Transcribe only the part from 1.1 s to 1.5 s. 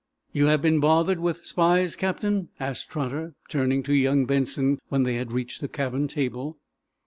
with